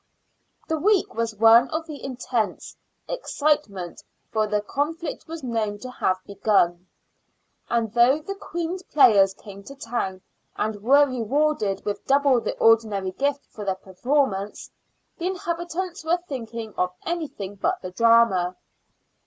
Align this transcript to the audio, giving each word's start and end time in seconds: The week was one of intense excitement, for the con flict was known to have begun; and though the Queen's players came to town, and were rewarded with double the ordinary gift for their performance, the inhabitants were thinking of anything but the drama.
The 0.67 0.79
week 0.79 1.13
was 1.13 1.35
one 1.35 1.69
of 1.69 1.87
intense 1.87 2.75
excitement, 3.07 4.01
for 4.31 4.47
the 4.47 4.59
con 4.63 4.95
flict 4.95 5.27
was 5.27 5.43
known 5.43 5.77
to 5.77 5.91
have 5.91 6.17
begun; 6.25 6.87
and 7.69 7.93
though 7.93 8.17
the 8.17 8.33
Queen's 8.33 8.81
players 8.81 9.35
came 9.35 9.61
to 9.65 9.75
town, 9.75 10.23
and 10.55 10.81
were 10.81 11.05
rewarded 11.05 11.85
with 11.85 12.03
double 12.07 12.41
the 12.41 12.57
ordinary 12.57 13.11
gift 13.11 13.45
for 13.51 13.63
their 13.63 13.75
performance, 13.75 14.71
the 15.19 15.27
inhabitants 15.27 16.03
were 16.03 16.17
thinking 16.27 16.73
of 16.79 16.93
anything 17.05 17.53
but 17.53 17.79
the 17.83 17.91
drama. 17.91 18.55